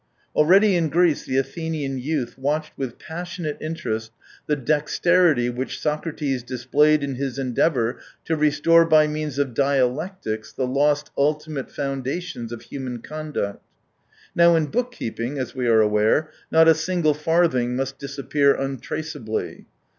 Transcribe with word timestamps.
Already 0.33 0.75
in 0.75 0.89
Greece 0.89 1.25
the 1.25 1.37
Athenian 1.37 1.99
youth 1.99 2.35
watched 2.35 2.73
with 2.75 2.97
passionate 2.97 3.57
interest 3.61 4.11
the 4.47 4.55
dexterity 4.55 5.47
which 5.47 5.79
Socrates 5.79 6.41
displayed 6.41 7.03
in 7.03 7.13
his 7.17 7.37
endeavour 7.37 7.99
to 8.25 8.35
restore 8.35 8.83
by 8.83 9.05
means 9.05 9.37
of 9.37 9.53
dialectics 9.53 10.51
the 10.53 10.65
lost" 10.65 11.11
ultimate 11.19 11.69
foundations" 11.69 12.51
of 12.51 12.63
human 12.63 13.03
conduct. 13.03 13.63
Now 14.33 14.55
in 14.55 14.71
book 14.71 14.91
keeping, 14.91 15.37
as 15.37 15.53
we 15.53 15.67
are 15.67 15.81
aware, 15.81 16.31
not 16.49 16.67
a 16.67 16.73
single 16.73 17.13
farthing 17.13 17.75
must 17.75 17.99
disappear 17.99 18.55
untraceably. 18.55 19.67